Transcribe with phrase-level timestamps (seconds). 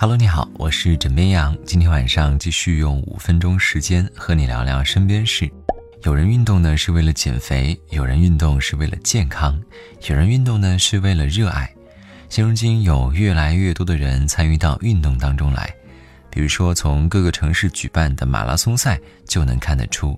[0.00, 1.58] Hello，你好，我是枕边羊。
[1.66, 5.50] 今天晚上继续用五分钟时间和你聊聊身边事。
[6.04, 9.60] 有人运动呢是为了减肥，有人运动是为了健康，
[10.06, 11.68] 有人运动呢是为了热爱。
[12.28, 15.74] 现如今有越来越多的人参与到运动当中来，
[16.30, 20.16] 比如说从各个城市举办的马拉松赛就能看得出。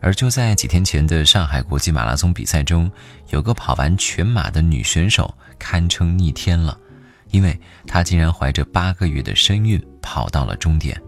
[0.00, 2.90] 而就在几天前的上海国际马拉松比赛中，
[3.28, 6.78] 有个跑完全马的女选手堪称逆天了。
[7.32, 10.98] 因为她竟然怀着八个月的身孕跑到了终点。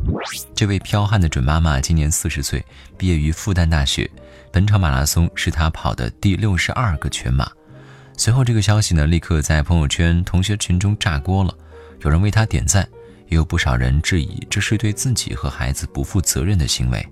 [0.55, 2.65] 这位彪悍的准妈妈今年四十岁，
[2.99, 4.11] 毕业于复旦大学。
[4.51, 7.49] 本场马拉松是她跑的第六十二个全马。
[8.17, 11.53] 随后，这个消息呢，立刻在朋友圈、同学群中炸锅了。
[12.03, 12.89] 有人为她点赞，
[13.29, 17.07] 也有不少人质疑这是对自己和孩子不负责任的行为。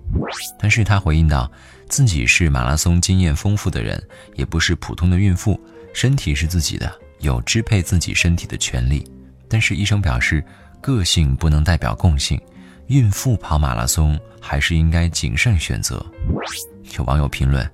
[0.57, 1.51] 但是她回应道，
[1.89, 4.01] 自己是马拉松经验丰富的人，
[4.35, 5.59] 也不是普通的孕妇，
[5.93, 6.89] 身体是自己的。
[7.23, 9.03] 有支配自己身体的权利，
[9.49, 10.43] 但是医生表示，
[10.81, 12.39] 个性不能代表共性，
[12.87, 16.05] 孕妇跑马拉松还是应该谨慎选择。
[16.97, 17.67] 有网友评论：“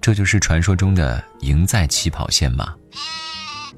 [0.00, 2.74] 这就是传说中的赢在起跑线吗？”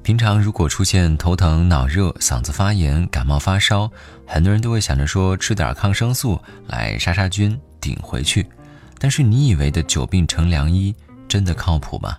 [0.01, 3.91] 平常如果出现头疼、脑热、嗓子发炎、感冒发烧，
[4.25, 8.47] 很多人都会想着说吃点抗生素来杀杀菌顶回去，
[8.97, 10.95] 但是你以为的久病成良医？
[11.31, 12.17] 真的靠谱吗？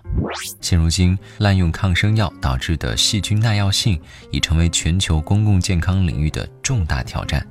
[0.59, 7.47] 现如今，滥用抗生药导致的细菌耐药性已成为全球公共健康领域的重大挑战。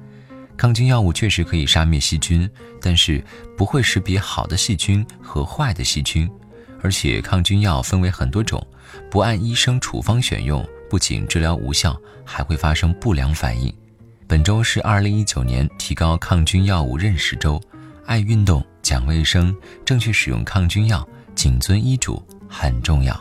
[0.57, 3.25] 抗菌药物确实可以杀灭细菌，但是
[3.57, 6.29] 不会识别好的细菌和坏的细菌。
[6.83, 8.61] 而且，抗菌药分为很多种，
[9.09, 13.73] 不按医生处方选用，不仅治疗无效，还会发生不良反应。
[14.27, 17.63] 本周是二零一九年提高抗菌药物认识周，
[18.05, 21.09] 爱运动，讲卫生，正确使用抗菌药。
[21.35, 23.19] 谨遵医嘱很重要。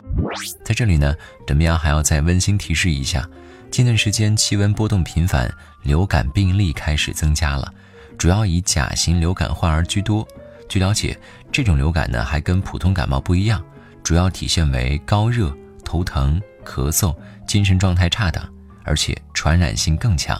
[0.64, 1.14] 在这里呢，
[1.46, 3.28] 怎么样还要再温馨提示一下：
[3.70, 7.72] 近段时间气温波动频繁，流感病例开始增加了，
[8.16, 10.26] 主要以甲型流感患儿居多。
[10.68, 11.18] 据了解，
[11.50, 13.62] 这种流感呢还跟普通感冒不一样，
[14.02, 15.54] 主要体现为高热、
[15.84, 17.14] 头疼、咳嗽、
[17.46, 18.42] 精神状态差等，
[18.84, 20.38] 而且传染性更强。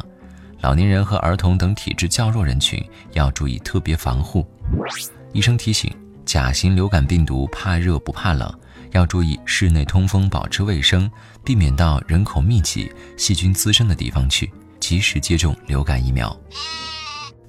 [0.60, 2.82] 老年人和儿童等体质较弱人群
[3.12, 4.46] 要注意特别防护。
[5.32, 5.92] 医生提醒。
[6.24, 8.52] 甲型流感病毒怕热不怕冷，
[8.92, 11.10] 要注意室内通风，保持卫生，
[11.44, 14.50] 避免到人口密集、细菌滋生的地方去，
[14.80, 16.34] 及时接种流感疫苗。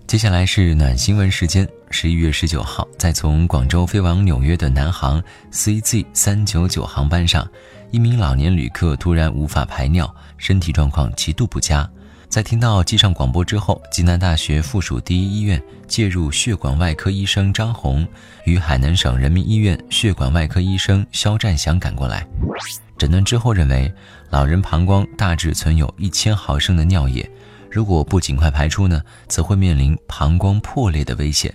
[0.05, 1.67] 接下来是暖新闻时间。
[1.89, 7.47] 十一月十九号，在从广州飞往纽约的南航 CZ 三九九航班上，
[7.91, 11.87] 一名老年旅客突然无法排尿，身体状况极度不佳。
[12.33, 18.07] 在听到机上广播之后，济南大学附属第一医院介入血管外科医生张红
[18.45, 22.25] 与海南省人民医院血管外科医生肖占祥赶过来，
[22.97, 23.93] 诊断之后认为，
[24.31, 27.29] 老人膀胱大致存有一千毫升的尿液，
[27.69, 31.53] 如果不尽快排出呢，则会面临膀胱破裂的危险。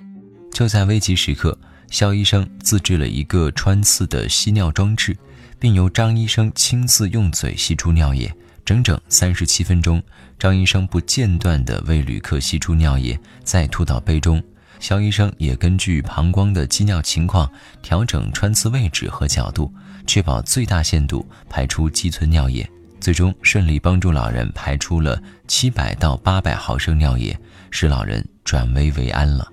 [0.52, 1.58] 就在危急时刻，
[1.90, 5.18] 肖医生自制了一个穿刺的吸尿装置，
[5.58, 8.32] 并由张医生亲自用嘴吸出尿液。
[8.68, 10.02] 整整三十七分钟，
[10.38, 14.44] 张医生不间断地为旅客吸出尿液，再吐到杯中。
[14.78, 19.72] 肖医生也根据膀胱的积尿情况调整穿刺位置和角度，
[20.06, 22.70] 确保最大限度排出积存尿液，
[23.00, 27.34] 最终顺利帮助老人排出了七百到八百毫升尿液，
[27.70, 29.50] 使老人转危为安了。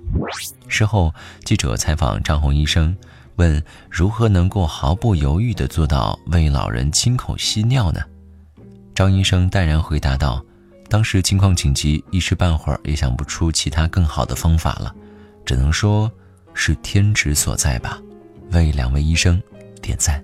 [0.67, 1.13] 事后，
[1.45, 2.93] 记者采访张红医生，
[3.37, 8.01] 问如何能够毫不犹豫地做到为老人亲口吸尿呢？
[8.95, 10.41] 张医生淡然回答道
[10.87, 14.95] ：“当时情况紧急，一时半会儿也想不出其他更好的方法了，
[15.45, 16.09] 只能说
[16.53, 18.01] 是天职所在吧。”
[18.51, 19.41] 为两位医生
[19.81, 20.23] 点赞。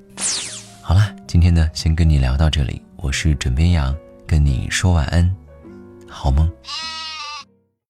[0.81, 2.81] 好了，今天呢，先跟你聊到这里。
[2.95, 3.93] 我是枕边羊，
[4.25, 5.29] 跟你说晚安，
[6.07, 6.49] 好梦。